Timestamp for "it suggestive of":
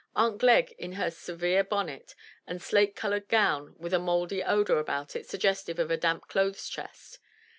5.15-5.91